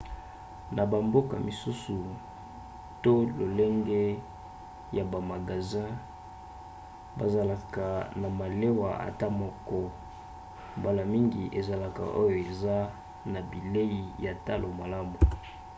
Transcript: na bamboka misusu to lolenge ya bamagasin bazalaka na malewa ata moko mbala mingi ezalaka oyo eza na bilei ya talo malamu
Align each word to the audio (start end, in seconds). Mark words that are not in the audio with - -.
na 0.75 0.83
bamboka 0.91 1.35
misusu 1.47 1.97
to 3.03 3.13
lolenge 3.37 4.03
ya 4.97 5.03
bamagasin 5.11 5.89
bazalaka 7.17 7.87
na 8.21 8.27
malewa 8.39 8.89
ata 9.09 9.27
moko 9.41 9.79
mbala 10.79 11.01
mingi 11.13 11.43
ezalaka 11.59 12.03
oyo 12.21 12.35
eza 12.51 12.75
na 13.31 13.39
bilei 13.51 13.97
ya 14.25 14.33
talo 14.47 14.67
malamu 14.79 15.17